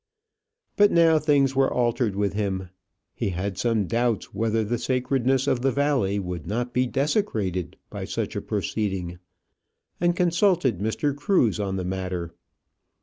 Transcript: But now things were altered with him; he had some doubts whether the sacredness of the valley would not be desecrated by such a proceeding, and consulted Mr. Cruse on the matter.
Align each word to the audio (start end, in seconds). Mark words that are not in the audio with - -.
But 0.77 0.91
now 0.91 1.19
things 1.19 1.55
were 1.55 1.71
altered 1.71 2.15
with 2.15 2.33
him; 2.33 2.69
he 3.13 3.29
had 3.29 3.59
some 3.59 3.85
doubts 3.85 4.33
whether 4.33 4.63
the 4.63 4.79
sacredness 4.79 5.45
of 5.45 5.61
the 5.61 5.71
valley 5.71 6.17
would 6.17 6.47
not 6.47 6.73
be 6.73 6.87
desecrated 6.87 7.75
by 7.91 8.05
such 8.05 8.35
a 8.35 8.41
proceeding, 8.41 9.19
and 9.99 10.15
consulted 10.15 10.79
Mr. 10.79 11.15
Cruse 11.15 11.59
on 11.59 11.75
the 11.75 11.85
matter. 11.85 12.33